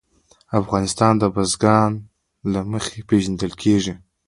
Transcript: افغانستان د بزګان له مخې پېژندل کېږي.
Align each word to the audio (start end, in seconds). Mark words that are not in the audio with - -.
افغانستان 0.61 1.13
د 1.17 1.23
بزګان 1.35 1.91
له 2.51 2.59
مخې 2.71 2.97
پېژندل 3.09 3.53
کېږي. 3.63 3.93